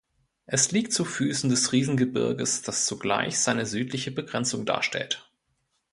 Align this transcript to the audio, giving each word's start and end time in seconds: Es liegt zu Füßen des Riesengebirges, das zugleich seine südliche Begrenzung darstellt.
Es 0.47 0.71
liegt 0.71 0.93
zu 0.93 1.05
Füßen 1.05 1.47
des 1.51 1.71
Riesengebirges, 1.73 2.63
das 2.63 2.87
zugleich 2.87 3.37
seine 3.39 3.67
südliche 3.67 4.09
Begrenzung 4.09 4.65
darstellt. 4.65 5.29